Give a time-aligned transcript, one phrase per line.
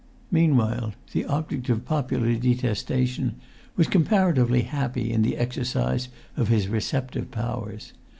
[0.31, 3.35] Meanwhile the object of popular detestation
[3.75, 7.93] was comparatively happy in the exercise of his receptive powers.